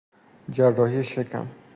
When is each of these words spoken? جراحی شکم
جراحی 0.53 1.03
شکم 1.03 1.47